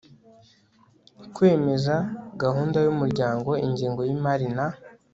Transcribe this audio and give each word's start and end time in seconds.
kwemeza 1.35 1.95
gahunda 2.41 2.77
y 2.85 2.87
umuryango 2.93 3.49
ingengo 3.65 4.01
y 4.09 4.11
imari 4.17 4.47
na 4.55 4.67